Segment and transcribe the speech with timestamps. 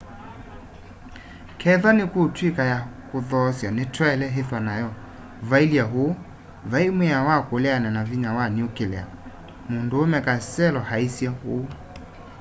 [1.59, 4.89] kethwa nikutwika ya kuthoosya nitwaile ithwa nayo
[5.49, 6.11] vailye uu
[6.71, 9.07] vai mwiao wa kuleana na vinya wa nuclear
[9.69, 11.65] munduume costello aisye uu